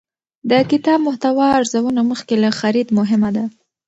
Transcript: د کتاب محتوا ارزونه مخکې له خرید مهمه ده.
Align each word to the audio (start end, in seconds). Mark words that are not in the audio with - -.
د 0.49 0.51
کتاب 0.71 0.99
محتوا 1.07 1.47
ارزونه 1.59 2.01
مخکې 2.11 2.35
له 2.43 2.49
خرید 2.59 2.87
مهمه 2.97 3.29
ده. 3.35 3.45